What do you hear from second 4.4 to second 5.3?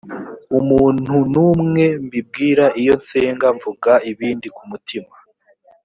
ku mutima